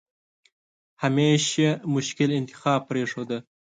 [1.03, 3.37] همېش یې مشکل انتخاب پرېښوده.